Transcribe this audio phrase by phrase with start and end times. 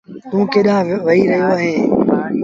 [0.29, 1.85] توٚنٚ ڪيڏآݩهݩ وهي رهيو اهينٚ؟